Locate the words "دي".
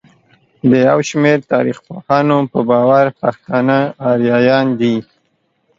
4.79-4.95